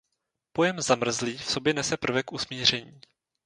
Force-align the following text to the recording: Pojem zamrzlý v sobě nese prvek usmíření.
Pojem 0.53 0.81
zamrzlý 0.81 1.37
v 1.37 1.43
sobě 1.45 1.73
nese 1.73 1.97
prvek 1.97 2.31
usmíření. 2.33 3.01